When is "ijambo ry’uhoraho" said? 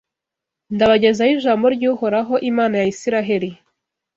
1.37-2.33